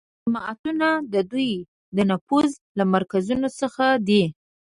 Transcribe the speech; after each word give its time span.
جوماتونه 0.23 0.87
د 1.13 1.15
دوی 1.31 1.51
د 1.95 1.97
نفوذ 2.11 2.49
له 2.77 2.83
مرکزونو 2.93 3.47
څخه 3.59 3.85
دي 4.07 4.23